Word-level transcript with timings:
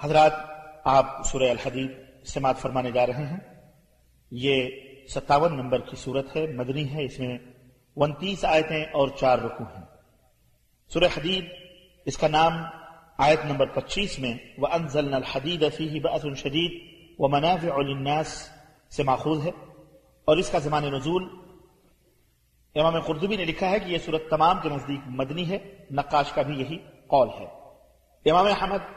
حضرات 0.00 0.32
آپ 0.84 1.06
سورہ 1.26 1.50
الحدیب 1.50 1.90
سماعت 2.26 2.58
فرمانے 2.58 2.90
جا 2.90 3.06
رہے 3.06 3.26
ہیں 3.26 3.38
یہ 4.32 4.68
ستاون 5.08 5.56
نمبر 5.56 5.80
کی 5.80 5.96
صورت 5.96 6.34
ہے 6.36 6.46
مدنی 6.52 6.84
ہے 6.92 7.04
اس 7.04 7.18
میں 7.18 7.36
انتیس 7.96 8.44
آیتیں 8.44 8.82
اور 8.92 9.08
چار 9.20 9.38
رکو 9.38 9.64
ہیں 9.66 9.84
سورہ 10.90 11.08
حدیب 11.16 11.44
اس 12.06 12.18
کا 12.18 12.28
نام 12.28 12.62
آیت 13.18 13.44
نمبر 13.44 13.66
پچیس 13.74 14.18
میں 14.18 14.32
وَأَنزَلْنَا 14.58 15.16
الْحَدِيدَ 15.16 15.68
فِيهِ 15.70 16.00
بَأَثٌ 16.00 16.34
شَدِيدٌ 16.34 16.72
وَمَنَافِعُ 17.18 17.82
لِلنَّاسِ 17.82 18.30
سے 18.92 19.02
ماخوذ 19.02 19.46
ہے 19.46 19.50
اور 20.28 20.36
اس 20.36 20.50
کا 20.50 20.58
زمان 20.58 20.84
نزول 20.92 21.28
امام 22.76 23.00
قردبی 23.02 23.36
نے 23.36 23.44
لکھا 23.44 23.70
ہے 23.70 23.78
کہ 23.78 23.90
یہ 23.90 23.98
صورت 24.04 24.28
تمام 24.30 24.60
کے 24.62 24.68
نزدیک 24.68 25.08
مدنی 25.14 25.48
ہے 25.50 25.58
نقاش 25.92 26.32
کا 26.32 26.42
بھی 26.42 26.60
یہی 26.60 26.78
قول 27.08 27.28
ہے 27.30 27.46
امام 28.26 28.46
احمد 28.48 28.92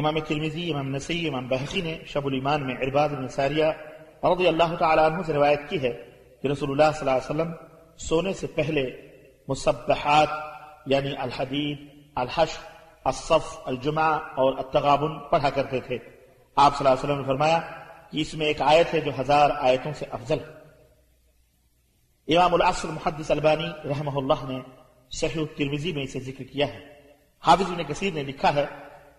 امام 0.00 0.18
ترمیزی 0.20 0.70
امام 0.72 0.88
نسی 0.88 1.26
امام 1.28 1.46
بحقی 1.48 1.80
نے 1.80 1.96
شب 2.06 2.26
الایمان 2.26 2.66
میں 2.66 2.74
بن 2.90 3.28
ساریہ 3.30 3.64
رضی 4.24 4.46
اللہ 4.46 4.82
عنہ 4.82 5.22
سے 5.22 5.32
روایت 5.32 5.68
کی 5.68 5.82
ہے 5.82 5.92
کہ 6.44 6.48
رسول 6.48 6.70
اللہ 6.70 6.90
صلی 6.94 7.08
اللہ 7.08 7.18
علیہ 7.20 7.30
وسلم 7.30 7.52
سونے 8.00 8.32
سے 8.32 8.46
پہلے 8.54 8.84
مصبحات 9.48 10.28
یعنی 10.86 11.14
الحدید 11.18 11.78
الحش 12.16 12.58
الجمعہ 13.66 14.12
اور 14.34 14.52
التغابن 14.58 15.18
پڑھا 15.30 15.50
کرتے 15.50 15.80
تھے 15.80 15.98
آپ 16.56 16.76
صلی 16.76 16.86
اللہ 16.86 16.94
علیہ 16.94 17.04
وسلم 17.04 17.18
نے 17.18 17.26
فرمایا 17.26 17.60
کہ 18.12 18.20
اس 18.20 18.34
میں 18.34 18.46
ایک 18.46 18.60
آیت 18.64 18.94
ہے 18.94 19.00
جو 19.00 19.12
ہزار 19.20 19.50
آیتوں 19.60 19.92
سے 19.92 20.06
افضل 20.12 20.38
ہے 20.38 20.56
امام 22.28 22.54
العصر 22.54 22.88
محدث 22.90 23.30
البانی 23.30 23.68
رحمہ 23.88 24.16
اللہ 24.16 24.44
نے 24.48 24.58
صحیح 25.12 25.44
ترمیزی 25.56 25.92
میں 25.92 26.02
اسے 26.02 26.20
ذکر 26.22 26.44
کیا 26.46 26.66
ہے 26.68 26.80
حافظ 27.42 27.70
بن 27.70 28.14
نے 28.14 28.22
لکھا 28.24 28.54
ہے 28.54 28.66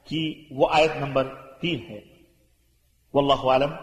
کی 0.10 0.24
وہ 0.52 0.68
آیت 0.74 0.96
نمبر 0.98 1.28
تین 1.62 1.80
ہے 1.90 2.00
واللہ 3.14 3.48
عالم 3.48 3.72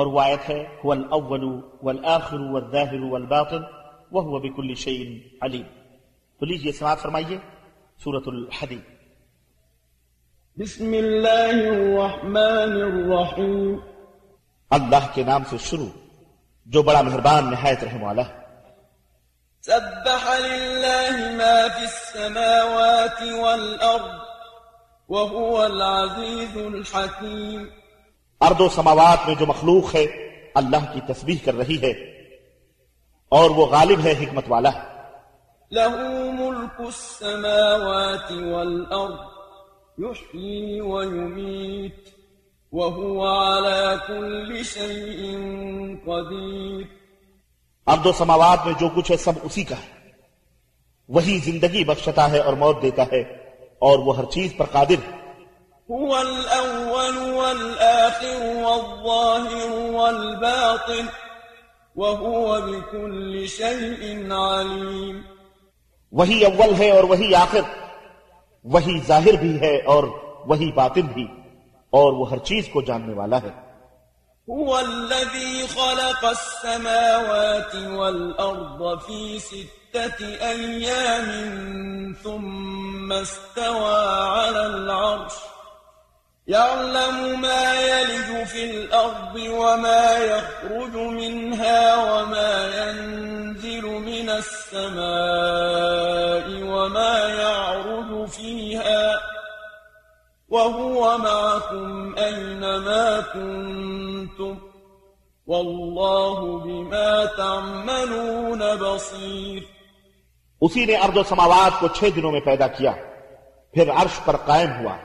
اور 0.00 0.06
وہ 0.06 0.20
آیت 0.20 0.48
ہے 0.48 0.58
هو 0.80 0.92
الاول 0.92 1.44
والآخر 1.82 2.40
والظاہر 2.50 3.00
والباطن 3.06 3.64
وهو 4.12 4.38
بكل 4.40 4.76
شيء 4.76 5.06
عليم 5.42 5.64
تو 6.40 6.46
لیجئے 6.46 6.72
سماعت 6.72 6.98
فرمائیے 6.98 7.38
سورة 8.00 8.28
الحديد 8.28 8.82
بسم 10.56 10.94
الله 10.94 11.50
الرحمن 11.50 12.76
الرحيم 12.82 13.82
الله 14.70 15.10
کے 15.14 15.24
نام 15.24 15.50
سے 15.50 15.58
شروع 15.64 15.88
جو 16.66 16.82
بڑا 16.82 17.02
مہربان 17.02 17.50
نہایت 17.50 17.84
رحم 17.84 18.02
والا 18.02 18.28
سبح 19.64 20.30
لله 20.38 21.36
ما 21.36 21.68
في 21.68 21.84
السماوات 21.84 23.22
والأرض 23.22 24.27
وهو 25.08 25.64
العزيز 25.64 26.56
الحكيم 26.56 27.68
ارض 28.40 28.60
و 28.60 28.68
سماوات 28.68 29.26
میں 29.26 29.34
جو 29.34 29.46
مخلوق 29.46 29.94
ہے 29.94 30.04
اللہ 30.54 30.92
کی 30.92 31.00
تسبیح 31.06 31.36
کر 31.44 31.54
رہی 31.54 31.80
ہے 31.82 31.92
اور 33.32 33.50
وہ 33.50 33.66
غالب 33.66 34.00
ہے 34.00 34.12
حکمت 34.14 34.44
والا 34.48 34.70
ہے 34.70 34.86
له 35.72 35.96
ملك 36.32 36.80
السماوات 36.80 38.30
والارض 38.30 39.18
يحيي 39.98 40.80
ويميت 40.82 42.14
وهو 42.72 43.26
على 43.26 44.00
كل 44.06 44.64
شيء 44.64 45.34
قدير 46.06 46.86
ارض 47.86 48.06
و 48.06 48.12
سماوات 48.12 48.66
میں 48.66 48.74
جو 48.80 48.88
کچھ 48.96 49.10
ہے 49.10 49.16
سب 49.16 49.32
اسی 49.42 49.64
کا 49.64 49.76
ہے 49.76 49.96
وہی 51.08 51.38
زندگی 51.44 51.84
بخشتا 51.84 52.30
ہے 52.30 52.38
اور 52.40 52.52
موت 52.56 52.82
دیتا 52.82 53.02
ہے 53.12 53.22
اور 53.82 53.98
وہ 53.98 54.16
ہر 54.16 54.24
چیز 54.30 54.56
پر 54.56 54.66
قادر 54.72 55.00
ہے 55.02 55.16
هو 55.88 56.16
الأول 56.16 57.18
والآخر 57.34 58.42
والظاهر 58.56 59.70
والباطن 59.92 61.08
وهو 61.96 62.60
بكل 62.62 63.48
شيء 63.48 64.32
عليم 64.32 65.22
وہی 66.12 66.44
اول 66.44 66.74
ہے 66.74 66.90
اور 66.90 67.04
وہی 67.04 67.34
آخر 67.36 67.62
وہی 68.64 68.98
ظاہر 69.06 69.40
بھی 69.40 69.54
ہے 69.60 69.74
اور 69.86 70.04
وہی 70.46 70.70
باطن 70.72 71.06
بھی 71.14 71.26
اور 71.92 72.12
وہ 72.12 72.30
ہر 72.30 72.38
چیز 72.44 72.68
کو 72.72 72.82
جاننے 72.82 73.14
والا 73.14 73.42
ہے 73.42 73.54
هو 74.48 74.76
الذي 74.76 75.66
خلق 75.68 76.24
السماوات 76.26 77.74
والأرض 77.74 79.00
في 79.00 79.38
ست 79.40 79.77
ستة 79.88 80.26
أيام 80.50 81.28
ثم 82.24 83.12
استوى 83.12 84.06
على 84.28 84.66
العرش 84.66 85.32
يعلم 86.46 87.40
ما 87.40 87.74
يلج 87.74 88.46
في 88.46 88.64
الأرض 88.70 89.36
وما 89.36 90.18
يخرج 90.18 90.94
منها 90.96 91.96
وما 91.96 92.66
ينزل 92.78 93.82
من 93.82 94.30
السماء 94.30 95.02
وما 96.62 97.28
يعرج 97.28 98.28
فيها 98.28 99.20
وهو 100.48 101.18
معكم 101.18 102.14
أينما 102.18 103.20
كنتم 103.20 104.58
والله 105.46 106.58
بما 106.58 107.24
تعملون 107.24 108.76
بصير 108.76 109.77
اسی 110.62 110.84
نے 110.84 110.96
ارض 110.96 111.16
و 111.16 111.22
سماوات 111.24 111.80
کو 111.80 111.88
چھ 111.90 112.16
دنوں 112.16 112.32
میں 112.32 112.40
پیدا 112.40 112.66
کیا 112.68 112.92
پھر 113.74 113.90
عرش 113.92 114.18
پر 114.24 114.36
قائم 114.44 114.70
ہوا 114.72 114.96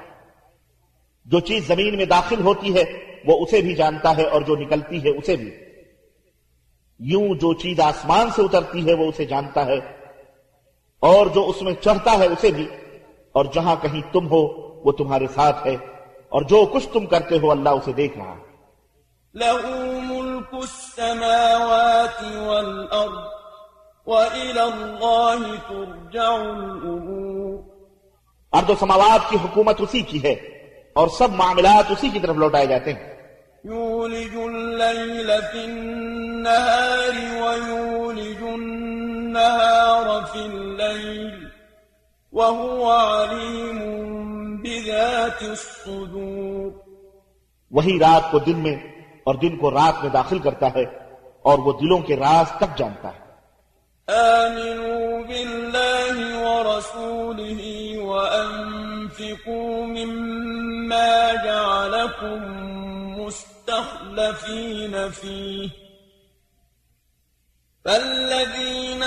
جو 1.25 1.39
چیز 1.41 1.67
زمین 1.67 1.97
میں 1.97 2.05
داخل 2.07 2.41
ہوتی 2.41 2.75
ہے 2.75 2.83
وہ 3.25 3.37
اسے 3.39 3.61
بھی 3.61 3.73
جانتا 3.75 4.15
ہے 4.17 4.23
اور 4.27 4.41
جو 4.41 4.55
نکلتی 4.55 5.03
ہے 5.03 5.09
اسے 5.11 5.35
بھی 5.35 5.51
یوں 6.99 7.27
جو 7.35 7.53
چیز 7.53 7.79
آسمان 7.79 8.29
سے 8.29 8.41
اترتی 8.41 8.87
ہے 8.87 8.93
وہ 8.93 9.07
اسے 9.07 9.25
جانتا 9.25 9.65
ہے 9.65 9.77
اور 11.03 11.27
جو 11.27 11.45
اس 11.49 11.61
میں 11.61 11.73
چڑھتا 11.81 12.17
ہے 12.19 12.27
اسے 12.27 12.51
بھی 12.51 12.67
اور 13.35 13.45
جہاں 13.53 13.75
کہیں 13.81 14.01
تم 14.13 14.27
ہو 14.27 14.41
وہ 14.85 14.91
تمہارے 14.91 15.27
ساتھ 15.35 15.65
ہے 15.67 15.75
اور 16.31 16.41
جو 16.49 16.65
کچھ 16.73 16.87
تم 16.93 17.05
کرتے 17.05 17.39
ہو 17.39 17.51
اللہ 17.51 17.79
اسے 17.79 17.93
دیکھ 17.93 18.17
رہا 18.17 18.33
ہے 18.33 18.41
لَهُ 19.35 20.01
مُلْكُ 20.01 20.55
السَّمَاوَاتِ 20.57 22.35
وَالْأَرْضِ 22.37 23.32
وَإِلَى 24.07 24.63
اللَّهِ 24.63 25.59
تُرْجَعُ 25.69 26.35
الْأُمُورِ 26.35 27.63
عرض 28.53 28.69
و 28.69 28.75
سماوات 28.79 29.29
کی 29.29 29.37
حکومت 29.43 29.81
اسی 29.81 30.01
کی 30.01 30.23
ہے 30.23 30.33
اور 30.95 31.07
سب 31.07 31.35
معاملات 31.35 31.91
اسی 31.91 32.09
کی 32.09 32.19
طرف 32.19 32.35
لوٹائے 32.35 32.65
جاتے 32.65 32.93
ہیں 32.93 33.11
يولج 33.65 34.35
الليل 34.35 35.41
في 35.41 35.65
النهار 35.65 37.13
ويولج 37.41 38.43
النهار 38.43 40.25
في 40.25 40.39
الليل 40.39 41.49
وهو 42.33 42.91
عليم 42.91 43.79
بذات 44.61 45.41
الصدور 45.43 46.71
وہی 47.71 47.99
رات 47.99 48.31
کو 48.31 48.39
دن 48.39 48.59
میں 48.59 48.75
اور 49.23 49.35
دن 49.35 49.57
کو 49.57 49.71
رات 49.71 50.03
میں 50.03 50.09
داخل 50.09 50.39
کرتا 50.39 50.67
ہے 50.75 50.83
اور 51.45 51.59
وہ 51.59 51.79
دلوں 51.81 52.01
کے 52.01 52.15
راز 52.15 52.51
تک 52.57 52.77
جانتا 52.77 53.09
ہے 53.09 53.22
آمنوا 54.09 55.23
بالله 55.23 56.15
ورسوله 56.43 57.61
وأنفقوا 57.97 59.85
مما 59.85 61.33
جعلكم 61.35 62.39
مستخلفين 63.19 65.09
فيه 65.09 65.69
فالذين 67.85 69.03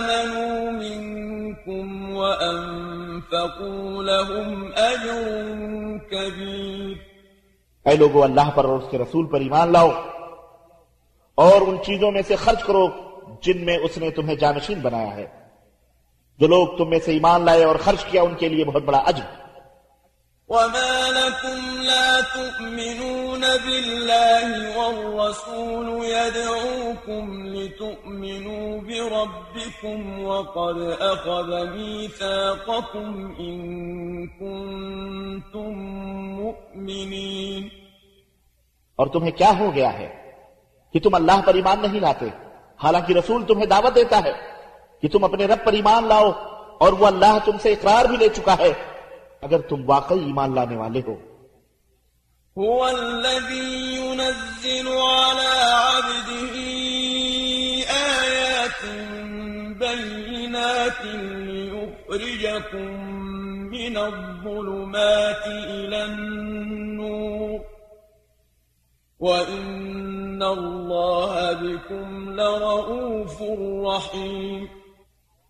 آمنوا 0.00 0.70
منكم 0.70 2.14
وأنفقوا 2.16 4.02
لهم 4.02 4.72
أجر 4.72 5.24
كبير 6.10 6.96
اے 7.86 7.96
لوگو 7.96 8.22
اللہ 8.24 8.50
پر 8.54 8.64
اور 8.64 8.78
اس 8.78 8.90
کے 8.90 8.98
رسول 8.98 9.26
پر 9.26 9.40
ایمان 9.40 9.72
لاؤ 9.72 9.90
اور 11.38 11.62
ان 11.62 11.76
چیزوں 11.86 12.10
میں 12.10 12.22
سے 12.22 12.36
خرچ 12.36 12.62
کرو 12.62 12.86
جن 13.42 13.64
میں 13.64 13.76
اس 13.78 13.98
نے 13.98 14.10
تمہیں 14.10 14.36
جانشین 14.36 14.80
بنایا 14.80 15.14
ہے 15.16 15.26
جو 16.40 16.46
لوگ 16.46 16.76
تم 16.78 16.90
میں 16.90 16.98
سے 17.04 17.12
ایمان 17.12 17.44
لائے 17.44 17.64
اور 17.64 17.76
خرچ 17.78 18.04
کیا 18.04 18.22
ان 18.22 18.34
کے 18.34 18.48
لیے 18.48 18.64
بہت 18.64 18.82
بڑا 18.82 19.02
عجب 19.06 19.38
وما 20.50 21.10
لكم 21.10 21.58
لا 21.80 22.20
تؤمنون 22.22 23.40
بالله 23.40 24.76
والرسول 24.76 26.04
يدعوكم 26.04 27.46
لتؤمنوا 27.46 28.80
بربكم 28.80 30.24
وقد 30.24 30.76
أخذ 31.02 31.50
ميثاقكم 31.66 33.34
إن 33.40 33.60
كنتم 34.30 35.70
مؤمنين 36.36 37.70
اور 38.98 39.06
تمہیں 39.08 39.30
کیا 39.32 39.50
ہو 39.58 39.74
گیا 39.74 39.92
ہے 39.92 40.08
کہ 40.94 41.00
تم 41.00 41.14
اللہ 41.14 41.46
پر 41.46 41.54
ایمان 41.54 41.82
نہیں 41.82 42.00
لاتے 42.00 42.26
حالانکہ 42.80 43.12
رسول 43.14 43.44
تمہیں 43.46 43.66
دعوت 43.68 43.94
دیتا 43.94 44.18
ہے 44.24 44.32
کہ 45.02 45.08
تم 45.08 45.24
اپنے 45.24 45.46
رب 45.46 45.64
پر 45.64 45.72
ایمان 45.72 46.06
لاؤ 46.08 46.30
اور 46.80 46.92
وہ 47.00 47.06
اللہ 47.06 47.38
تم 47.44 47.58
سے 47.62 47.72
اقرار 47.72 48.04
بھی 48.04 48.16
لے 48.16 48.28
چکا 48.36 48.54
ہے 48.58 48.72
اگر 49.42 49.60
تم 49.68 49.82
واقعی 49.86 50.24
ایمان 50.24 50.54
لانے 50.54 50.76
والے 50.76 51.02
ہو 51.08 51.16
هو 52.56 52.86
الذي 52.86 53.96
ينزل 53.96 54.88
على 54.88 55.50
عبده 55.80 56.54
آيات 57.90 58.82
بينات 59.78 61.00
ليخرجكم 61.46 62.90
من 63.70 63.96
الظلمات 63.98 65.46
إلى 65.46 66.04
النور 66.04 67.60
وہ 69.20 69.40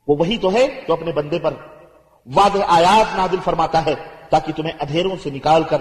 وہی 0.16 0.36
تو 0.38 0.52
ہے 0.52 0.66
جو 0.88 0.92
اپنے 0.92 1.12
بندے 1.12 1.38
پر 1.38 1.54
واضح 2.26 2.58
آیات 2.68 3.16
نادل 3.16 3.40
فرماتا 3.44 3.84
ہے 3.84 3.94
تاکہ 4.30 4.52
تمہیں 4.52 4.72
ادھیروں 4.80 5.16
سے 5.22 5.30
نکال 5.30 5.62
کر 5.62 5.80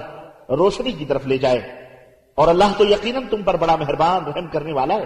روشنی 0.49 0.91
کی 0.91 1.05
طرف 1.05 1.25
لے 1.27 1.37
جائے 1.37 1.59
اور 2.37 2.47
اللہ 2.47 2.77
تو 2.77 2.85
یقیناً 2.85 3.23
تم 3.29 3.43
پر 3.43 3.55
بڑا 3.55 3.75
مہربان 3.75 4.25
رحم 4.25 4.47
کرنے 4.47 4.73
والا 4.73 4.95
ہے 4.95 5.05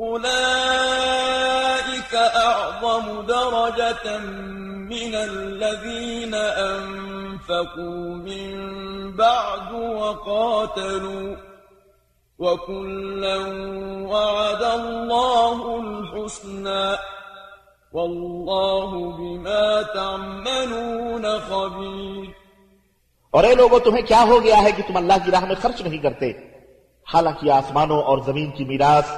أولئك 0.00 0.94
أعظم 2.14 3.20
درجة 3.22 4.18
من 4.18 4.70
من 4.90 5.14
الذين 5.14 6.34
أنفقوا 6.34 8.14
بعد 9.14 9.72
وقاتلوا 9.72 11.36
وكلا 12.38 13.36
وعد 14.08 14.62
الله 14.62 15.80
الحسنى 15.80 16.96
والله 17.92 19.12
بما 19.12 19.82
تعملون 19.94 21.38
خبير 21.40 22.34
اور 23.34 23.44
اے 23.44 23.54
لوگو 23.54 23.78
تمہیں 23.78 24.06
کیا 24.06 24.22
ہو 24.28 24.42
گیا 24.42 24.62
ہے 24.62 24.70
کہ 24.72 24.82
تم 24.86 24.96
اللہ 24.96 25.24
کی 25.24 25.30
راہ 25.30 25.44
میں 25.46 25.54
خرچ 25.62 25.82
نہیں 25.82 25.98
کرتے 25.98 26.30
حالانکہ 27.06 27.50
آسمانوں 27.52 28.02
اور 28.02 28.18
زمین 28.26 28.50
کی 28.50 28.64
میراث 28.64 29.12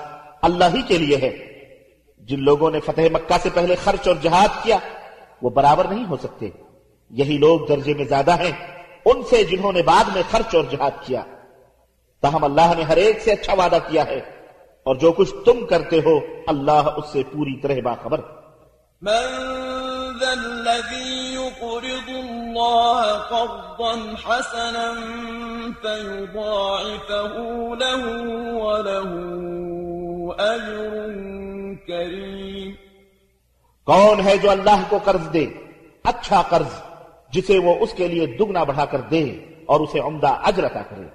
اللہ 0.43 0.75
ہی 0.75 0.83
کے 0.83 0.99
لیے 0.99 1.17
ہے 1.17 1.31
جن 2.29 2.43
لوگوں 2.45 2.71
نے 2.71 2.81
فتح 2.81 3.09
مکہ 3.13 3.37
سے 3.43 3.51
پہلے 3.55 3.75
خرچ 3.85 4.09
اور 4.09 4.17
جہاد 4.23 4.63
کیا 4.63 4.79
وہ 5.43 5.51
برابر 5.51 5.85
نہیں 5.85 6.05
ہو 6.05 6.17
سکتے 6.17 6.49
یہی 7.11 7.37
لوگ 7.39 7.67
درجے 7.69 7.95
میں 7.95 8.05
زیادہ 8.05 8.37
ہیں 8.37 8.53
ان 9.07 9.23
سے 9.31 9.43
جنہوں 9.45 9.73
نے 9.73 9.83
بعد 9.83 10.15
میں 10.15 10.23
خرچ 10.31 10.55
اور 10.55 10.65
جہاد 10.71 11.05
کیا 11.07 11.23
تاہم 12.23 12.45
اللہ 12.45 12.75
نے 12.77 12.83
ہر 12.83 12.97
ایک 12.97 13.21
سے 13.21 13.33
اچھا 13.33 13.55
وعدہ 13.55 13.79
کیا 13.89 14.05
ہے 14.07 14.21
اور 14.87 14.97
جو 14.97 15.13
کچھ 15.13 15.35
تم 15.45 15.67
کرتے 15.67 15.99
ہو 16.05 16.19
اللہ 16.47 16.89
اس 16.97 17.13
سے 17.13 17.23
پوری 17.33 17.57
طرح 17.63 17.81
باخبر 17.85 18.21
اجر 30.41 31.75
کریم 31.89 32.71
کون 33.87 34.21
ہے 34.21 34.37
جو 34.37 34.51
اللہ 34.51 34.83
کو 34.91 34.99
قرض 35.05 35.33
دے 35.35 35.47
اچھا 36.05 36.43
قرض 36.51 36.73
جسے 37.33 37.59
وہ 37.61 37.75
اس 37.81 37.93
کے 37.95 38.09
لیے 38.09 38.27
دگنا 38.39 38.63
بڑھا 38.65 38.85
کر 38.87 39.01
دے 39.11 39.25
اور 39.67 39.81
اسے 39.81 39.99
عمدہ 40.01 40.33
اجر 40.45 40.67
عطا 40.67 40.83
کرے 40.83 41.09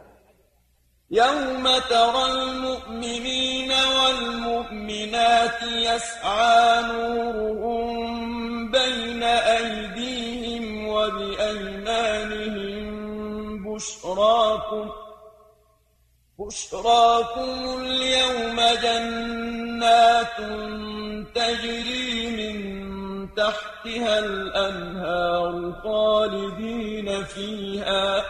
يوم 1.11 1.65
ترى 1.89 2.23
المؤمنين 2.25 3.71
والمؤمنات 3.71 5.61
يسعى 5.63 6.81
نورهم 6.83 8.71
بين 8.71 9.23
أيديهم 9.23 10.87
وبأيمانهم 10.87 12.57
بشراكم 13.65 14.89
بشراكم 16.39 17.79
اليوم 17.81 18.59
جنات 18.83 20.37
تجري 21.35 22.27
من 22.29 22.57
تحتها 23.29 24.19
الأنهار 24.19 25.73
خالدين 25.83 27.23
فيها 27.23 28.23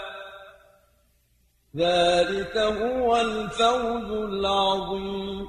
ذلك 1.73 2.57
هو 2.57 3.17
الفوز 3.17 4.11
العظيم 4.11 5.47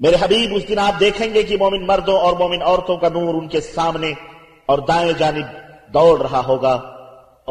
میرے 0.00 0.16
حبیب 0.16 0.54
اس 0.54 0.68
دن 0.68 0.78
آپ 0.78 1.00
دیکھیں 1.00 1.34
گے 1.34 1.42
کہ 1.42 1.56
مومن 1.56 1.86
مردوں 1.86 2.18
اور 2.18 2.36
مومن 2.36 2.62
عورتوں 2.62 2.96
کا 2.96 3.08
نور 3.08 3.34
ان 3.34 3.48
کے 3.48 3.60
سامنے 3.60 4.12
اور 4.66 4.78
دائیں 4.88 5.12
جانب 5.12 5.46
دوڑ 5.94 6.20
رہا 6.20 6.46
ہوگا 6.46 6.74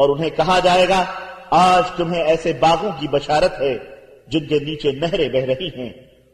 اور 0.00 0.10
انہیں 0.10 0.30
کہا 0.30 0.60
جائے 0.60 0.88
گا 0.90 1.06
آج 1.52 1.84
تمہیں 1.98 2.24
ایسے 2.24 2.54
باغوں 2.54 2.92
کی 3.00 3.08
بشارت 3.08 3.60
ہے 3.62 3.78
جن 4.28 4.48
کے 4.48 4.60
نیچے 4.60 4.92
نہریں 4.92 5.30
بہ 5.30 5.46
رہی 5.46 5.70
ہیں 5.78 5.92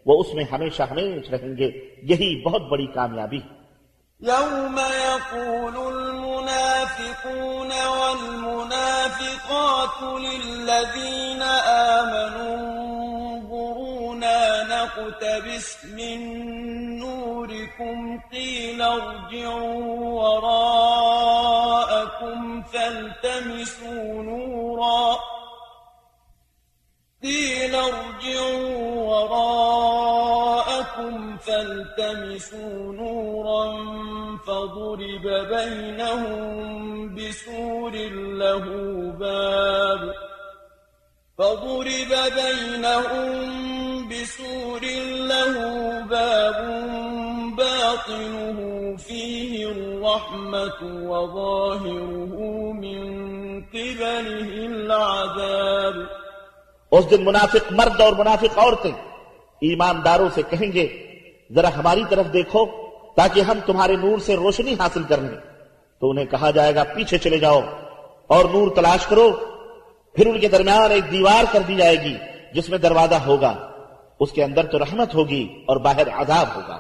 وہ 0.06 0.20
اس 0.20 0.34
میں 0.34 0.44
ہمیشہ 0.52 0.84
ہمیشہ 0.84 1.32
رہیں 1.32 1.58
گے 1.58 1.70
یہی 2.04 2.30
بہت 2.44 2.70
بڑی 2.72 2.88
کامیابی 2.94 3.40
یوم 4.22 4.80
للذين 10.20 11.42
آمنوا 11.42 12.84
انظرونا 13.44 14.64
نقتبس 14.64 15.78
من 15.94 16.20
نوركم 17.00 18.20
قيل 18.32 18.82
ارجعوا 18.82 20.40
لو 20.40 21.63
لكم 22.24 22.62
فالتمسوا 22.62 24.24
نورا 24.24 25.20
قيل 27.24 27.76
ارجعوا 27.76 29.02
وراءكم 29.34 30.58
فالتمسوا 31.38 32.94
نورا 32.94 33.74
فضرب 34.48 35.28
بينهم 35.50 37.16
بسور 37.16 37.92
له 38.42 38.66
باب 39.20 40.14
فضرب 41.38 42.14
بينهم 42.36 44.10
بسور 44.10 44.82
له 45.32 45.56
باب 46.10 46.60
باطنه 47.58 48.63
الرحمة 50.04 50.80
وظاهره 51.06 52.34
من 52.76 53.00
قبله 53.66 54.50
العذاب 54.66 55.96
اس 56.92 57.06
دن 57.06 57.24
منافق 57.26 57.72
مرد 57.72 58.02
اور 58.02 58.14
منافق 58.14 58.60
عورتیں 58.60 58.92
ایمانداروں 59.62 60.30
سے 60.36 60.42
کہیں 60.50 60.72
گے 60.74 60.86
ذرا 61.52 61.70
ہماری 61.78 62.04
طرف 62.10 62.34
دیکھو 62.34 62.66
تاکہ 63.16 63.42
ہم 63.42 63.60
تمہارے 63.66 63.96
نور 63.96 64.20
سے 64.20 64.36
روشنی 64.36 64.74
حاصل 64.80 65.04
کر 65.04 65.22
لیں 65.22 65.38
تو 66.02 66.10
انہیں 66.10 66.26
کہا 66.26 66.50
جائے 66.52 66.76
گا 66.76 66.84
پیچھے 66.94 67.18
چلے 67.18 67.40
جاؤ 67.40 67.62
اور 68.30 68.46
نور 68.54 68.76
تلاش 68.76 69.06
کرو 69.08 69.30
پھر 70.16 70.28
ان 70.28 70.40
کے 70.40 70.48
درمیان 70.50 70.92
ایک 70.92 71.12
دیوار 71.12 71.44
کر 71.54 71.62
دی 71.68 71.76
جائے 71.76 71.98
گی 72.04 72.16
جس 72.54 72.70
میں 72.70 72.78
دروازہ 72.80 73.26
ہوگا 73.26 73.54
اس 74.20 74.32
کے 74.32 74.44
اندر 74.44 74.66
تو 74.66 74.80
رحمت 74.80 75.16
ہوگی 75.16 75.46
اور 75.66 75.78
باہر 75.86 76.10
عذاب 76.16 76.56
ہوگا 76.56 76.80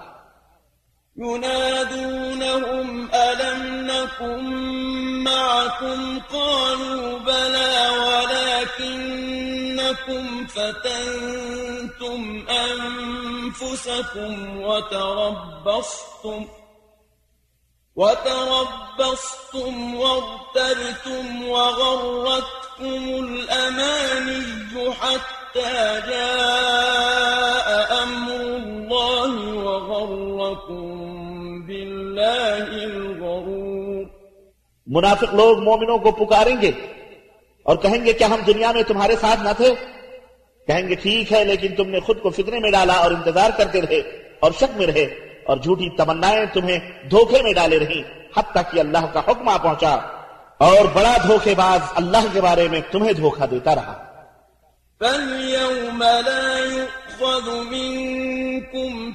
ينادونهم 1.17 3.09
ألم 3.13 3.87
نكن 3.87 4.43
معكم 5.23 6.19
قالوا 6.19 7.19
بلى 7.19 7.89
ولكنكم 8.83 10.47
فتنتم 10.47 12.45
أنفسكم 12.49 14.61
وتربصتم 14.61 16.47
وتربصتم 17.95 19.95
وارتبتم 19.95 21.47
وغرتكم 21.47 23.25
الأماني 23.25 24.43
حتى 24.93 26.01
جاءت 26.07 27.42
منافق 34.87 35.33
لوگ 35.33 35.59
مومنوں 35.59 35.97
کو 35.97 36.11
پکاریں 36.13 36.55
گے 36.61 36.71
اور 37.65 37.75
کہیں 37.77 38.03
گے 38.05 38.13
کیا 38.13 38.27
ہم 38.27 38.41
دنیا 38.47 38.71
میں 38.71 38.83
تمہارے 38.83 39.15
ساتھ 39.21 39.43
نہ 39.43 39.49
تھے 39.57 39.73
کہیں 40.67 40.87
گے 40.87 40.95
ٹھیک 40.95 41.31
ہے 41.33 41.43
لیکن 41.45 41.75
تم 41.75 41.89
نے 41.89 41.99
خود 41.99 42.21
کو 42.21 42.29
فتنے 42.29 42.59
میں 42.59 42.71
ڈالا 42.71 42.93
اور 42.95 43.11
انتظار 43.11 43.49
کرتے 43.57 43.81
رہے 43.81 43.99
اور 44.39 44.51
شک 44.51 44.77
میں 44.77 44.87
رہے 44.87 45.03
اور 45.45 45.57
جھوٹی 45.57 45.89
تمنائیں 45.97 46.45
تمہیں 46.53 46.79
دھوکے 47.09 47.41
میں 47.43 47.53
ڈالے 47.53 47.79
رہی 47.79 48.01
حد 48.37 48.51
تک 48.51 48.71
کہ 48.71 48.79
اللہ 48.79 49.05
کا 49.13 49.21
حکم 49.27 49.49
آ 49.49 49.57
پہنچا 49.57 49.93
اور 50.59 50.85
بڑا 50.93 51.15
دھوکے 51.23 51.53
باز 51.57 51.91
اللہ 51.95 52.33
کے 52.33 52.41
بارے 52.41 52.67
میں 52.67 52.81
تمہیں 52.91 53.13
دھوکہ 53.13 53.45
دیتا 53.45 53.75
رہا 53.75 54.01
فَالْيَوْمَ 55.01 56.03
لَا 56.21 56.85
منكم 57.21 59.13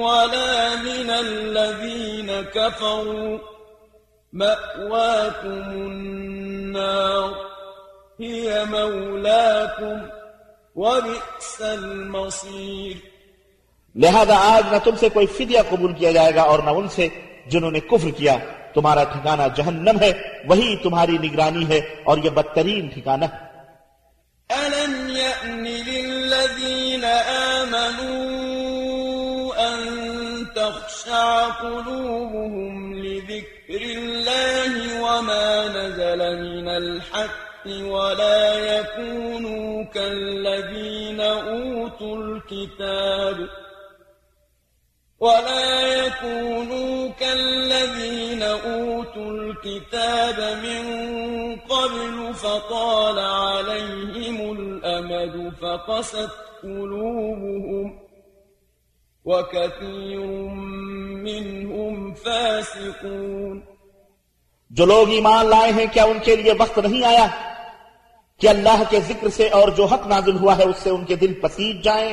ولا 0.02 0.76
من 0.76 1.10
الذين 1.10 2.42
كفروا 2.44 3.38
مأواكم 4.32 5.62
النار 5.70 7.34
هي 8.20 8.64
مولاكم 8.64 10.02
وبئس 10.76 11.60
المصير 11.62 12.96
لہذا 13.96 14.36
آج 14.36 14.72
نہ 14.72 14.78
تم 14.84 14.96
سے 14.96 15.08
کوئی 15.08 15.26
فدیہ 15.28 15.60
قبول 15.70 15.92
کیا 15.92 16.10
جائے 16.12 16.34
گا 16.34 16.42
اور 16.42 16.58
نہ 16.58 16.70
ان 16.70 16.88
سے 16.88 17.08
جنہوں 17.46 17.70
نے 17.70 17.80
کفر 17.80 18.10
کیا 18.16 18.36
تمہارا 18.74 19.04
ٹھکانہ 19.04 19.42
جہنم 19.56 20.00
ہے 20.00 20.12
وہی 20.46 20.76
تمہاری 20.82 21.18
نگرانی 21.18 21.68
ہے 21.68 21.80
اور 22.04 22.18
یہ 22.18 22.30
بدترین 22.30 22.88
ٹھکانہ 22.88 23.24
ہے 23.24 23.44
قلوبهم 31.48 32.94
لذكر 32.94 33.80
الله 33.98 35.02
وما 35.02 35.68
نزل 35.68 36.18
من 36.42 36.68
الحق 36.68 37.66
ولا 37.66 38.54
يكونوا 38.78 39.84
كالذين 39.84 41.20
أوتوا 41.20 42.16
الكتاب 42.16 43.48
ولا 45.20 45.80
يكونوا 46.06 47.08
كالذين 47.08 48.42
أوتوا 48.42 49.30
الكتاب 49.30 50.58
من 50.64 50.84
قبل 51.56 52.34
فطال 52.34 53.18
عليهم 53.18 54.52
الأمد 54.52 55.52
فقست 55.62 56.30
قلوبهم 56.62 58.03
جو 59.26 59.36
لوگ 64.86 65.10
ایمان 65.10 65.46
لائے 65.46 65.70
ہیں 65.72 65.86
کیا 65.92 66.04
ان 66.04 66.18
کے 66.24 66.34
لیے 66.36 66.52
وقت 66.58 66.78
نہیں 66.78 67.04
آیا 67.04 67.26
کہ 68.40 68.48
اللہ 68.48 68.82
کے 68.90 69.00
ذکر 69.00 69.28
سے 69.28 69.48
اور 69.48 69.68
جو 69.68 69.84
حق 69.84 70.06
نازل 70.06 70.36
ہوا 70.36 70.56
ہے 70.58 70.64
اس 70.64 70.76
سے 70.76 70.90
ان 70.90 71.04
کے 71.04 71.16
دل 71.16 71.32
پسیج 71.40 71.82
جائیں 71.84 72.12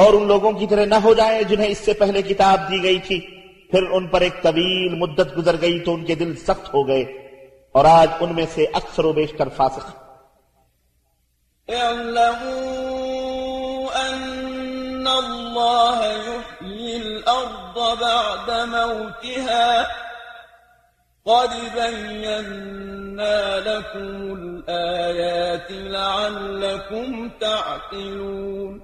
اور 0.00 0.12
ان 0.12 0.26
لوگوں 0.26 0.52
کی 0.52 0.66
طرح 0.66 0.84
نہ 0.84 0.94
ہو 1.04 1.12
جائیں 1.14 1.42
جنہیں 1.42 1.68
اس 1.68 1.78
سے 1.78 1.92
پہلے 1.92 2.22
کتاب 2.22 2.70
دی 2.70 2.82
گئی 2.82 2.98
تھی 2.98 3.18
پھر 3.70 3.82
ان 3.90 4.06
پر 4.06 4.20
ایک 4.20 4.42
طویل 4.42 4.94
مدت 4.94 5.36
گزر 5.38 5.60
گئی 5.60 5.78
تو 5.78 5.94
ان 5.94 6.04
کے 6.04 6.14
دل 6.14 6.34
سخت 6.36 6.74
ہو 6.74 6.86
گئے 6.88 7.04
اور 7.74 7.84
آج 7.84 8.08
ان 8.20 8.34
میں 8.34 8.46
سے 8.54 8.66
اکثر 8.72 9.04
و 9.04 9.12
بیشتر 9.12 9.48
فاسق 9.48 9.86
اعلمون 11.68 12.93
الله 15.18 16.04
يحيي 16.04 16.96
الأرض 16.96 17.98
بعد 18.00 18.50
موتها 18.68 19.86
قد 21.26 21.50
بينا 21.74 23.60
لكم 23.60 24.34
الآيات 24.34 25.70
لعلكم 25.70 27.30
تعقلون 27.40 28.80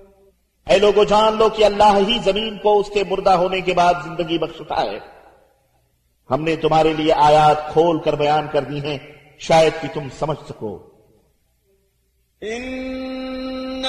اے 0.67 0.77
لوگو 0.79 1.05
جان 1.05 1.39
لو 1.39 1.49
کہ 1.49 1.65
اللہ 1.65 1.97
ہی 2.09 2.19
زمین 2.25 2.59
کو 2.59 2.79
اس 2.81 2.91
کے 2.95 3.05
مردہ 3.11 3.31
ہونے 3.37 3.61
کے 3.61 3.75
بعد 3.75 3.95
زندگی 4.05 4.39
بخشتا 4.39 4.83
ہے 4.83 4.99
ہم 6.31 6.45
نے 6.45 6.55
تمہارے 6.57 6.93
لیے 6.93 7.13
آیات 7.21 7.73
کھول 7.73 7.99
کر 8.01 8.15
بیان 8.17 8.47
کر 8.53 8.65
دی 8.65 8.81
ہیں 8.85 8.99
شاید 9.49 9.81
کہ 9.83 9.89
تم 9.95 10.09
سمجھ 10.19 10.39
سکو 10.49 10.77
ان 12.43 13.85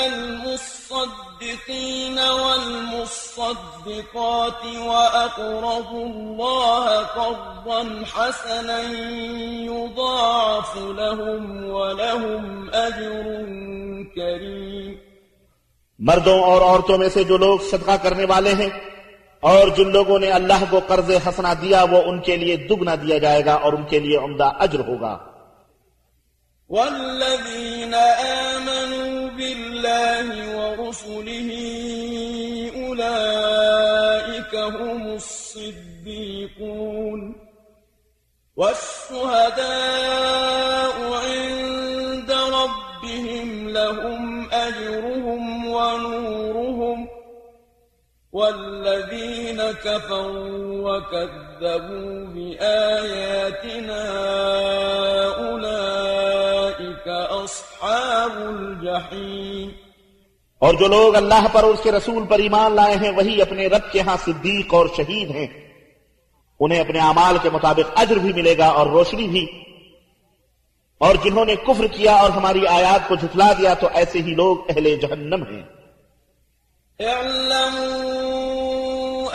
الصديقين 0.54 2.20
والمصدقات 2.42 3.84
وأقرضوا 4.78 6.06
الله 6.06 6.98
قرضا 6.98 8.04
حسنا 8.06 8.82
يضاعف 9.64 10.78
لهم 10.78 11.66
ولهم 11.66 12.70
أجر 12.72 13.26
كريم 14.16 15.00
مردوں 16.00 16.38
اور 16.44 16.62
عورتوں 16.62 16.98
میں 16.98 17.10
سے 17.10 17.24
جو 17.24 17.38
لوگ 17.38 17.58
صدقہ 17.72 17.96
کرنے 18.04 18.26
والے 18.26 18.54
ہیں 18.54 18.70
اور 19.44 19.68
جن 19.78 19.88
لوگوں 19.92 20.18
نے 20.20 20.30
اللہ 20.32 20.64
کو 20.70 20.80
قرض 20.88 21.10
حسنا 21.28 21.52
دیا 21.62 21.84
وہ 21.92 22.00
ان 22.06 22.18
کے 22.22 22.36
لیے 22.38 22.56
دگنا 22.70 22.96
دیا 23.02 23.18
جائے 23.18 23.44
گا 23.46 23.54
اور 23.60 23.74
ان 23.74 23.84
کے 23.90 24.00
لیے 24.00 24.18
عمدہ 24.20 24.48
اجر 24.60 24.82
ہوگا 24.88 25.14
والذین 26.70 27.94
آمنوا 27.96 29.11
الله 29.92 30.56
ورسله 30.58 31.52
أولئك 32.76 34.56
هم 34.56 35.14
الصديقون 35.14 37.20
والشهداء 38.56 39.62
عند 41.26 42.32
ربهم 42.32 43.70
لهم 43.70 44.50
أجرهم 44.52 45.68
ونورهم 45.68 47.08
والذين 48.32 49.62
كفروا 49.62 50.92
وكذبوا 50.92 52.26
بآياتنا 52.26 54.04
أولئك 55.50 56.11
اور 60.62 60.74
جو 60.74 60.88
لوگ 60.88 61.16
اللہ 61.16 61.48
پر 61.52 61.64
اور 61.64 61.74
اس 61.74 61.80
کے 61.84 61.92
رسول 61.92 62.28
پر 62.28 62.40
ایمان 62.40 62.76
لائے 62.76 62.96
ہیں 62.96 63.12
وہی 63.12 63.42
اپنے 63.42 63.68
رب 63.68 63.92
کے 63.92 64.02
ہاں 64.02 64.18
صدیق 64.26 64.74
اور 64.74 64.86
شہید 64.98 65.32
ہیں 65.32 65.48
انہیں 66.60 66.80
اپنے 66.80 67.00
اعمال 67.00 67.38
کے 67.44 67.50
مطابق 67.50 67.92
اجر 67.96 68.18
بھی 68.18 68.34
ملے 68.34 68.58
گا 68.58 68.72
اور 68.72 68.88
روشنی 68.88 69.28
بھی 69.28 69.48
اور 71.02 71.16
جنہوں 71.24 71.46
نے 71.46 71.56
کفر 71.56 71.88
کیا 71.88 72.16
اور 72.16 72.30
ہماری 72.30 72.68
آیات 72.68 73.08
کو 73.08 73.16
جھٹلا 73.16 73.54
دیا 73.60 73.74
تو 73.74 73.90
ایسے 73.94 74.22
ہی 74.22 74.36
لوگ 74.36 74.58
اہل 74.70 74.96
جہنم 74.96 75.44
ہیں 75.44 75.64
اعلموا 77.00 79.35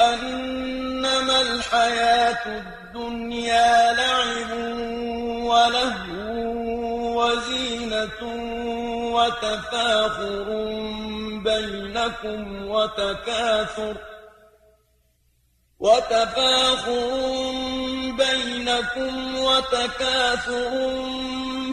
انما 0.05 1.39
الحیات 1.39 2.47
الدنیا 2.47 3.93
لعب 3.93 6.16
وَتَفَاخُرٌ 9.17 10.49
بَيْنَكُمْ 11.45 12.69
وَتَكَاثُرٌ 12.69 13.97
وتفاخر 15.81 17.11
بينكم 18.17 19.39
وتكاثر 19.39 20.71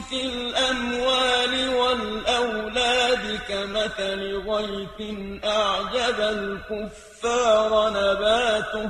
في 0.10 0.26
الأموال 0.26 1.70
والأولاد 1.76 3.40
كمثل 3.48 4.50
غيث 4.50 5.00
أعجب 5.46 6.20
الكفار 6.20 7.90
نباته 7.90 8.90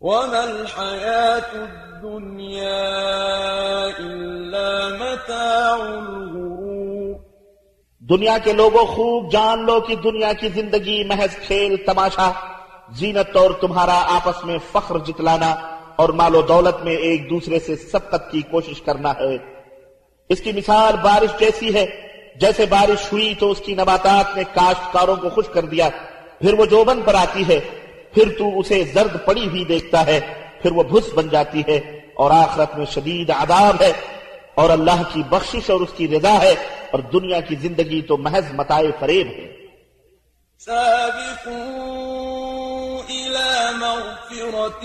وما 0.02 0.44
الحياة 0.44 1.52
الدنيا 1.54 2.78
إلا 3.98 4.68
متاع 4.90 5.74
الغرور 5.76 7.18
دنیا 8.02 8.36
کے 8.38 8.52
لوگوں 8.52 8.84
خوب 8.86 9.30
جان 9.32 9.66
لو 9.66 9.80
کہ 9.80 9.94
دنیا 10.04 10.32
کی 10.32 10.48
زندگی 10.48 11.02
محض 11.04 11.36
کھیل 11.46 11.76
تماشا 11.86 12.30
زینت 12.98 13.32
طور 13.34 13.50
تمہارا 13.60 13.98
آپس 14.14 14.44
میں 14.44 14.56
فخر 14.72 14.98
جتلانا 15.06 15.50
اور 15.96 16.08
مال 16.20 16.34
و 16.34 16.42
دولت 16.48 16.82
میں 16.84 16.96
ایک 16.98 17.28
دوسرے 17.30 17.58
سے 17.58 17.76
سبقت 17.82 18.30
کی 18.30 18.40
کوشش 18.50 18.80
کرنا 18.82 19.12
ہے 19.18 19.36
اس 20.30 20.40
کی 20.40 20.52
مثال 20.52 20.96
بارش 21.02 21.38
جیسی 21.40 21.74
ہے 21.74 21.84
جیسے 22.40 22.66
بارش 22.66 23.12
ہوئی 23.12 23.34
تو 23.34 23.50
اس 23.50 23.60
کی 23.60 23.74
نباتات 23.74 24.36
نے 24.36 24.44
کاشتکاروں 24.54 25.16
کو 25.16 25.28
خوش 25.28 25.48
کر 25.52 25.64
دیا 25.66 25.88
پھر 26.40 26.58
وہ 26.58 26.64
جوبن 26.66 27.00
پر 27.04 27.14
آتی 27.14 27.46
ہے 27.48 27.60
پھر 28.12 28.32
تو 28.38 28.58
اسے 28.60 28.82
زرد 28.94 29.16
پڑی 29.24 29.46
ہوئی 29.46 29.64
دیکھتا 29.64 30.06
ہے 30.06 30.18
پھر 30.62 30.72
وہ 30.72 30.82
بھس 30.84 31.12
بن 31.14 31.28
جاتی 31.28 31.62
ہے 31.68 31.78
اور 32.14 32.30
آخرت 32.32 32.76
میں 32.76 32.86
شدید 32.88 33.30
عذاب 33.32 33.82
ہے 33.82 33.92
اور 34.54 34.70
اللہ 34.70 35.02
کی 35.12 35.22
بخشش 35.30 35.70
اور 35.70 35.80
اس 35.80 35.92
کی 35.96 36.08
رضا 36.08 36.34
ہے 36.42 36.54
اور 36.90 37.00
دنیا 37.12 37.40
کی 37.40 37.56
زندگی 37.58 38.00
تو 38.02 38.16
محض 38.18 38.52
متاع 38.54 38.82
فریب 39.00 39.26
ہے 39.28 39.46
سابقوا 41.70 43.02
الى 43.04 43.52
مغفرة 43.74 44.84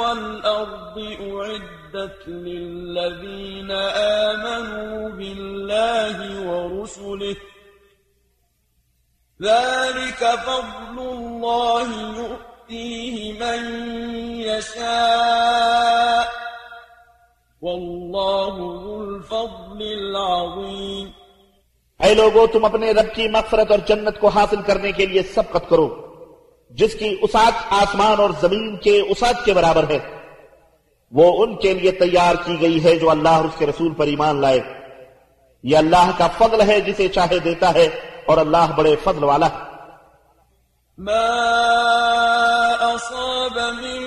الأرض 0.66 0.98
أعدت 1.22 2.28
للذين 2.28 3.72
آمنوا 4.32 5.10
بالله 5.10 6.18
ورسله 6.42 7.36
ذلك 9.40 10.22
فضل 10.48 10.98
الله 11.00 11.88
يؤتيه 12.14 13.34
من 13.34 13.62
يشاء 14.42 16.26
والله 17.62 18.56
ذو 18.84 19.04
الفضل 19.04 19.82
العظيم 19.82 21.14
اے 22.00 22.14
لوگو 22.14 22.46
تم 22.48 22.66
اپنے 22.66 22.92
رب 22.92 23.14
کی 23.16 23.28
مغفرت 23.28 23.72
اور 23.72 23.80
جنت 23.88 24.20
کو 24.20 24.28
حاصل 24.28 24.62
کرنے 24.62 24.92
کے 24.92 25.06
لیے 25.06 25.22
سبقت 25.36 25.70
کرو 25.70 25.88
جس 26.72 26.96
کی 27.00 27.10
اسات 27.22 27.62
آسمان 27.74 28.20
اور 28.20 28.30
زمین 28.42 28.76
کے 28.78 29.00
اسات 29.02 29.44
کے 29.46 29.54
برابر 29.54 29.90
ہے 29.90 30.00
وہ 31.16 31.26
ان 31.44 31.56
کے 31.58 31.74
لیے 31.74 31.92
تیار 31.98 32.36
کی 32.46 32.60
گئی 32.62 32.84
ہے 32.84 32.96
جو 33.00 33.10
اللہ 33.10 33.36
اور 33.36 33.46
اس 33.46 33.58
کے 33.60 33.66
رسول 33.66 33.94
پر 33.94 34.08
ایمان 34.08 34.42
لائے 34.42 34.60
یہ 35.64 35.78
اللہ 35.78 36.12
کا 36.18 36.28
فضل 36.38 36.62
ہے 36.70 36.80
جسے 36.82 37.08
چاہے 37.10 37.40
دیتا 37.46 37.74
ہے 37.74 37.86
اور 38.26 38.38
اللہ 38.38 38.74
بڑے 38.78 38.96
فضل 39.04 39.24
والا 39.24 39.48
ہے 39.48 39.64
ما 40.98 41.24
اصاب 42.84 43.58
من 43.78 44.04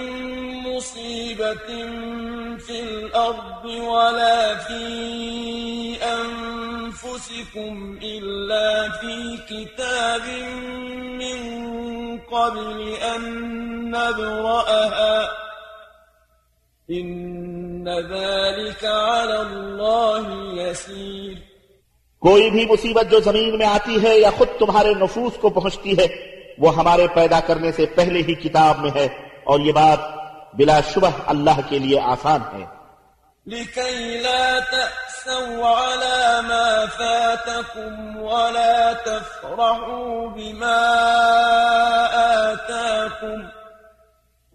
مصیبت 0.62 1.66
فی 2.66 2.78
الارض 2.80 3.64
ولا 3.64 4.38
فی 4.60 5.98
انفسکم 6.04 7.82
الا 8.04 8.70
فی 8.92 9.18
کتاب 9.48 10.30
من 11.16 11.38
قبل 12.30 12.96
ان 13.06 13.28
نبرأها 13.90 15.37
ان 16.88 17.88
ذلك 17.88 18.84
على 18.84 19.42
الله 19.42 20.26
يسير 20.60 21.36
کوئی 22.22 22.50
بھی 22.50 22.64
مصیبت 22.66 23.10
جو 23.10 23.18
زمین 23.20 23.58
میں 23.58 23.66
آتی 23.66 24.02
ہے 24.02 24.14
یا 24.18 24.30
خود 24.38 24.48
تمہارے 24.58 24.94
نفوس 25.00 25.36
کو 25.40 25.50
پہنچتی 25.50 25.96
ہے 25.98 26.06
وہ 26.58 26.74
ہمارے 26.76 27.06
پیدا 27.14 27.40
کرنے 27.46 27.72
سے 27.72 27.86
پہلے 27.96 28.22
ہی 28.28 28.34
کتاب 28.36 28.80
میں 28.80 28.90
ہے 28.94 29.06
اور 29.44 29.60
یہ 29.60 29.72
بات 29.72 30.08
بلا 30.54 30.78
شبہ 30.92 31.10
اللہ 31.26 31.60
کے 31.68 31.78
لیے 31.78 32.00
آسان 32.06 32.48
ہے 32.52 32.64
لِكَيْ 33.46 34.22
لَا 34.22 34.58
تَأْسَوْ 34.62 35.62
عَلَى 35.64 36.48
مَا 36.48 36.86
فَاتَكُمْ 36.88 38.16
وَلَا 38.18 38.92
تَفْرَحُوا 39.04 40.28
بِمَا 40.30 40.82
آتَاكُمْ 42.16 43.57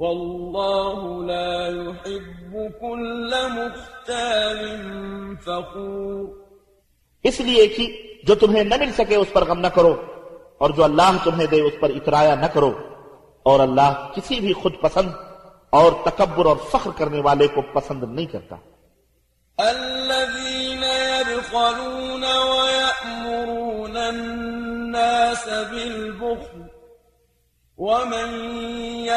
وَاللَّهُ 0.04 1.02
لَا 1.26 1.68
يُحِبُّ 1.74 2.54
كُلَّ 2.80 3.32
مُخْتَالٍ 3.52 4.64
فَقُورٍ 5.44 6.26
اس 7.26 7.40
لیے 7.42 7.68
کہ 7.70 7.86
جو 8.24 8.36
تمہیں 8.38 8.64
نہ 8.66 8.80
مل 8.80 8.92
سکے 8.96 9.16
اس 9.18 9.32
پر 9.34 9.44
غم 9.46 9.60
نہ 9.60 9.72
کرو 9.76 9.94
اور 10.58 10.70
جو 10.72 10.84
اللہ 10.84 11.22
تمہیں 11.24 11.48
دے 11.48 11.62
اس 11.62 11.80
پر 11.80 11.90
اترایا 11.92 12.36
نہ 12.38 12.50
کرو 12.54 12.72
اور 13.46 13.60
اللہ 13.62 14.04
کسی 14.16 14.40
بھی 14.42 14.54
خود 14.58 14.82
پسند 14.82 15.10
اور 15.74 15.92
تکبر 16.04 16.46
اور 16.46 16.58
فخر 16.68 16.92
کرنے 16.98 17.22
والے 17.22 17.48
کو 17.50 17.62
پسند 17.74 18.04
نہیں 18.06 18.26
کرتا 18.28 18.58
الذين 19.60 20.84
يبخلون 20.84 22.24
ويأمرون 22.24 23.98
الناس 23.98 25.48
بالبخل 25.50 26.63
الحميد 27.82 29.08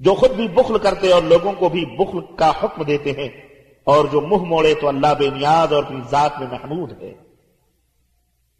جو 0.00 0.14
خود 0.14 0.30
بھی 0.30 0.48
بخل 0.48 0.78
کرتے 0.78 1.12
اور 1.12 1.22
لوگوں 1.22 1.52
کو 1.52 1.68
بھی 1.68 1.84
بخل 1.96 2.20
کا 2.36 2.50
حکم 2.62 2.82
دیتے 2.82 3.12
ہیں 3.12 3.28
اور 3.86 4.04
جو 4.04 4.20
منہ 4.20 4.44
موڑے 4.44 4.74
تو 4.74 4.88
اللہ 4.88 5.14
بے 5.18 5.28
نیاز 5.30 5.72
اور 5.72 5.82
اپنی 5.82 6.00
ذات 6.10 6.32
میں 6.40 6.48
محمود 6.48 6.92
ہے 7.02 7.12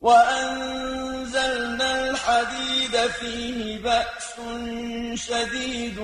وأنزلنا 0.00 1.88
الحديد 2.10 2.96
فيه 2.96 3.82
بأس 3.82 4.34
شديد 5.14 5.98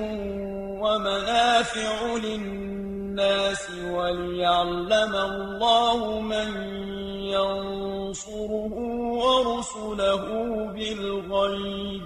ومنافع 0.83 2.17
للناس 2.17 3.71
وليعلم 3.85 5.15
الله 5.15 6.21
من 6.21 6.49
ينصره 7.23 8.73
ورسله 9.23 10.25
بالغيب 10.75 12.06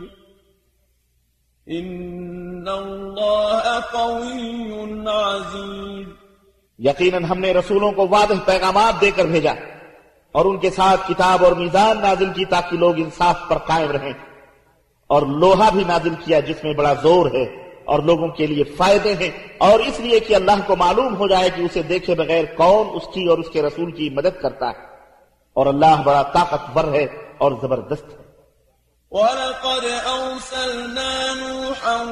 إن 1.71 2.69
الله 2.69 3.81
قوي 3.81 4.67
عزيز 5.09 6.07
يقينا 6.79 7.19
هم 7.33 7.45
نے 7.45 7.53
رسولوں 7.53 7.93
کو 7.93 8.07
واضح 8.09 8.45
پیغامات 8.47 9.01
دے 9.01 9.11
کر 9.17 9.27
بھیجا 9.27 9.55
اور 10.37 10.45
ان 10.45 10.57
کے 10.59 10.71
ساتھ 10.71 11.07
کتاب 11.09 11.45
اور 11.45 11.53
میزان 11.53 12.01
نازل 12.01 12.33
کی 12.33 12.45
تاکہ 12.45 12.77
لوگ 12.77 12.99
انصاف 12.99 13.37
پر 13.49 13.59
قائم 13.67 13.91
رہیں 13.91 14.13
اور 15.11 15.23
لوہا 15.37 15.69
بھی 15.71 15.85
نازل 15.87 16.15
کیا 16.25 16.41
جس 16.41 16.65
میں 16.65 16.73
بڑا 16.75 16.93
زور 17.03 17.31
ہے 17.35 17.45
اور 17.85 18.01
لوگوں 18.03 18.29
کے 18.29 18.47
لیے 18.47 18.65
فائدے 18.77 19.15
ہیں 19.15 19.31
اور 19.61 19.81
اس 19.81 20.01
لیے 20.01 20.19
کہ 20.21 20.35
اللہ 20.35 20.67
کو 20.67 20.77
معلوم 20.77 21.17
ہو 21.17 21.29
جائے 21.29 21.51
کہ 21.51 21.63
اسے 21.63 21.83
دیکھے 21.83 22.15
بغیر 22.15 22.45
کون 22.57 22.89
اس 22.95 23.07
کی 23.15 23.27
اور 23.27 23.39
اس 23.39 23.51
کے 23.53 23.63
رسول 23.63 23.91
کی 23.93 24.11
مدد 24.11 24.41
کرتا 24.43 24.71
ہے 24.71 24.85
اور 25.57 25.67
اللہ 25.67 26.03
بڑا 26.05 26.23
طاقتور 26.33 26.93
ہے 26.95 27.07
اور 27.39 27.53
زبردست 27.63 28.09
ہے 28.11 28.26
ولقد 29.11 29.85
أرسلنا 29.85 31.35
نوحا 31.35 32.05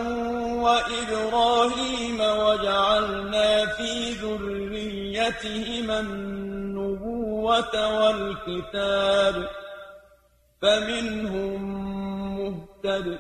وإبراهيم 0.63 2.21
وجعلنا 2.21 3.67
في 3.67 4.13
ذريتهما 4.13 6.01
النبوة 6.01 7.75
والكتاب 7.99 9.49
فمنهم 10.63 11.63
مهتد 12.37 13.19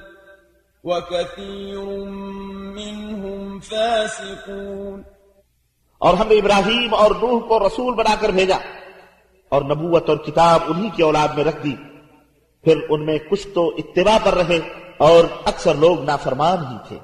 وكثير 0.84 1.84
منهم 2.74 3.60
فاسقون 3.60 5.04
اور 6.00 6.14
ہم 6.14 6.28
نے 6.28 6.34
ابراہیم 6.34 6.94
اور 6.94 7.10
نوح 7.10 7.40
کو 7.48 7.58
رسول 7.58 7.94
بنا 7.94 8.14
کر 8.20 8.30
بھیجا 8.30 8.56
اور 9.52 9.62
نبوت 9.62 10.08
اور 10.08 10.16
کتاب 10.16 10.62
انہی 10.68 10.88
کی 10.96 11.02
اولاد 11.02 11.36
میں 11.36 11.44
رکھ 11.44 11.62
دی 11.64 11.74
پھر 12.64 12.80
ان 12.88 13.04
میں 13.06 13.18
کچھ 13.30 13.46
تو 13.54 13.68
اتباع 13.78 14.18
پر 14.24 14.34
رہے 14.34 14.58
اور 15.08 15.24
اکثر 15.44 15.74
لوگ 15.76 16.04
نافرمان 16.04 16.58
ہی 16.70 16.76
تھے 16.88 16.98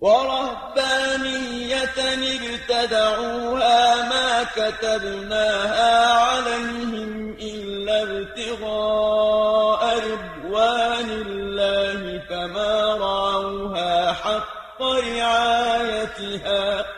ورهبانية 0.00 1.98
ابتدعوها 2.68 4.08
ما 4.08 4.44
كتبناها 4.56 6.14
عليهم 6.14 7.36
إلا 7.40 8.02
ابتغاء 8.02 9.82
رضوان 9.98 11.10
الله 11.10 12.22
فما 12.28 12.96
رعوها 13.00 14.12
حق 14.12 14.82
رعايتها 14.82 16.84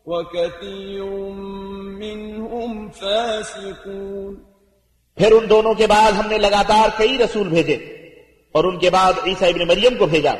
وكثير 0.06 1.04
فاسقون 2.92 4.34
پھر 5.18 5.32
ان 5.32 5.48
دونوں 5.50 5.74
کے 5.74 5.86
بعد 5.86 6.12
ہم 6.12 6.28
نے 6.28 6.38
لگاتار 6.38 6.88
کئی 6.98 7.18
رسول 7.18 7.48
بھیجے 7.48 7.74
اور 8.54 8.64
ان 8.64 8.78
کے 8.78 8.90
بعد 8.90 9.12
عیسیٰ 9.24 9.48
ابن 9.48 9.66
مریم 9.68 9.96
کو 9.98 10.06
بھیجا 10.06 10.32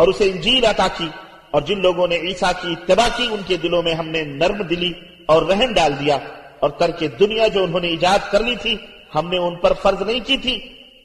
اور 0.00 0.08
اسے 0.08 0.30
انجیل 0.30 0.64
عطا 0.64 0.86
کی 0.98 1.08
اور 1.50 1.62
جن 1.62 1.80
لوگوں 1.80 2.06
نے 2.06 2.16
عیسیٰ 2.22 2.52
کی 2.62 2.72
اتباع 2.72 3.08
کی 3.16 3.26
ان 3.30 3.40
کے 3.46 3.56
دلوں 3.56 3.82
میں 3.82 3.94
ہم 3.94 4.08
نے 4.08 4.22
نرم 4.24 4.62
دلی 4.64 4.92
اور 5.26 5.42
رہن 5.42 5.72
ڈال 5.72 5.92
دیا 6.00 6.18
اور 6.60 6.70
ترک 6.78 7.02
دنیا 7.20 7.46
جو 7.48 7.62
انہوں 7.64 7.80
نے 7.80 7.88
ایجاد 7.88 8.30
کر 8.32 8.40
لی 8.40 8.54
تھی 8.62 8.76
ہم 9.14 9.28
نے 9.28 9.38
ان 9.38 9.56
پر 9.56 9.72
فرض 9.82 10.02
نہیں 10.02 10.20
کی 10.26 10.36
تھی 10.36 10.58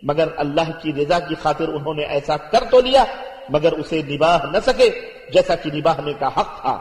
مگر 0.04 0.28
اللہ 0.38 0.72
کی 0.82 0.94
رضا 0.94 1.20
کی 1.20 1.36
خاطر 1.44 1.68
انہوں 1.70 1.94
نے 1.94 2.04
ایسا 2.16 2.38
کر 2.52 2.70
تو 2.72 2.80
لیا 2.82 3.04
مگر 3.50 3.72
اسے 3.74 4.02
نباہ 4.10 4.46
نہ 4.52 4.60
سکے 4.66 4.90
جیسا 5.34 5.56
کہ 5.56 5.70
نباہنے 5.74 6.14
کا 6.20 6.28
حق 6.38 6.62
تھا 6.62 6.78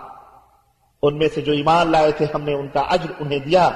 ان 1.02 1.18
میں 1.18 1.28
سے 1.34 1.40
جو 1.40 1.52
ایمان 1.52 1.90
لائے 1.90 2.12
تھے 2.18 2.26
ہم 2.34 2.42
نے 2.42 2.52
ان 2.54 2.68
کا 2.68 2.84
عجر 2.88 3.10
انہیں 3.20 3.38
دیا 3.38 3.68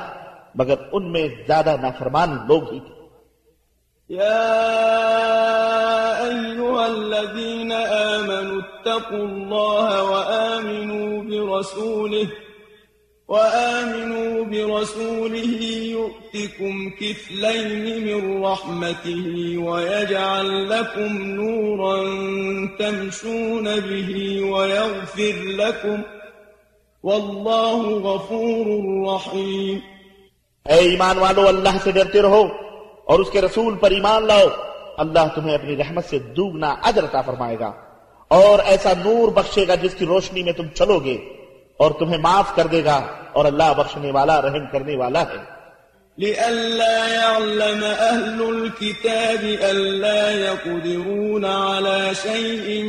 مگر 0.55 0.87
ان 0.92 1.11
میں 1.12 1.27
زیادہ 1.46 1.77
نافرمان 1.83 2.38
لوگ 2.48 2.72
ہی 2.72 2.81
تھے 2.81 2.96
آمنوا 7.68 8.62
اتقوا 8.62 9.29
برسوله 11.22 12.29
وآمنوا 13.29 14.44
برسوله 14.44 15.78
يُؤْتِكُمْ 16.09 16.90
كِفْلَيْنِ 16.90 17.85
مِنْ 18.05 18.44
رَحْمَتِهِ 18.44 19.59
وَيَجْعَلْ 19.59 20.68
لَكُمْ 20.68 21.11
نُورًا 21.40 21.98
تَمْشُونَ 22.79 23.81
بِهِ 23.81 24.42
وَيَغْفِرْ 24.44 25.37
لَكُمْ 25.57 26.03
وَاللَّهُ 27.05 28.01
غَفُورٌ 28.01 28.66
رَحِيمٌ 29.09 29.81
اے 30.66 30.79
ایمان 30.79 31.18
والو 31.18 31.46
اللہ 31.48 31.77
سے 31.85 31.90
ڈرتے 31.90 32.22
رہو 32.22 32.42
اور 33.05 33.18
اس 33.18 33.31
کے 33.31 33.40
رسول 33.40 33.77
پر 33.77 33.90
ایمان 33.90 34.27
لاؤ 34.27 34.48
اللہ 34.98 35.29
تمہیں 35.35 35.55
اپنی 35.55 35.77
رحمت 35.77 36.05
سے 36.05 36.18
دوگنا 36.37 36.74
عجر 36.83 37.05
عطا 37.05 37.20
فرمائے 37.20 37.59
گا 37.59 37.72
اور 38.31 38.59
ایسا 38.64 38.92
نور 39.05 39.29
بخشے 39.29 39.66
گا 39.68 39.74
جس 39.74 39.94
کی 39.94 40.07
روشنی 40.07 40.42
میں 40.42 40.53
تم 40.53 40.66
چلو 40.74 40.98
گے 41.05 41.16
اور 41.81 41.90
تمہیں 41.90 42.18
معاف 42.18 42.55
کر 42.57 42.66
دے 42.66 42.85
گا 42.85 42.96
اور 43.33 43.44
اللہ 43.44 43.72
بخشنے 43.77 44.11
والا 44.11 44.40
رحم 44.42 44.66
کرنے 44.72 44.96
والا 44.96 45.22
ہے 45.22 45.58
لئلا 46.18 47.09
يعلم 47.09 47.85
أهل 47.85 48.42
الكتاب 48.42 49.44
ألا 49.62 50.31
يقدرون 50.31 51.44
على 51.44 52.14
شيء 52.14 52.83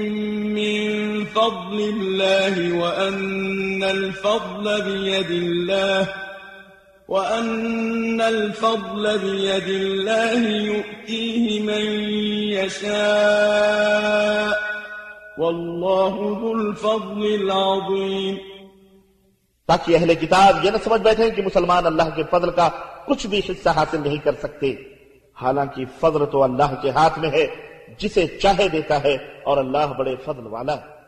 من 0.57 1.25
فضل 1.25 1.79
الله 1.79 2.73
وأن 2.79 3.83
الفضل 3.83 4.81
بيد 4.81 5.31
الله 5.31 6.07
وأن 7.07 8.21
الفضل 8.21 9.17
بيد 9.19 9.69
الله 9.69 10.49
يؤتيه 10.49 11.59
من 11.59 11.85
يشاء 12.57 12.89
والله 15.37 16.37
ذو 16.41 16.53
الفضل 16.55 17.25
العظيم 17.25 18.37
تاکہ 19.69 19.95
اہل 19.95 20.13
کتاب 20.15 20.63
یہ 20.65 20.71
نہ 20.71 20.77
سمجھ 20.83 21.01
بیٹھے 21.01 21.29
کہ 21.31 21.41
مسلمان 21.45 21.85
اللہ 21.85 22.07
کے 22.15 22.23
فضل 22.31 22.51
کا 22.51 22.69
کچھ 23.09 23.25
بھی 23.27 23.39
حصہ 23.49 23.69
حاصل 23.69 24.01
نہیں 24.01 24.17
کر 24.23 24.35
سکتے 24.39 24.73
حالانکہ 25.37 25.85
فضل 25.99 26.25
تو 26.25 26.43
اللہ 26.43 26.73
کے 26.81 26.89
ہاتھ 26.89 27.19
میں 27.19 27.29
ہے 27.29 27.45
جسے 27.97 28.25
چاہے 28.41 28.67
دیتا 28.67 29.03
ہے 29.03 29.15
اور 29.43 29.57
اللہ 29.57 29.93
بڑے 29.97 30.15
فضل 30.25 30.47
والا 30.47 30.75
ہے 30.75 30.97